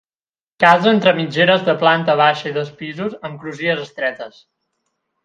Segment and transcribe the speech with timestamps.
[0.61, 4.41] Casa entre mitgeres de planta baixa i dos pisos, amb crugies estretes.